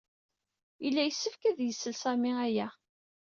Yella 0.83 1.03
yessefk 1.05 1.43
ad 1.49 1.59
isel 1.69 1.95
Sami 2.01 2.31
aya. 2.45 2.67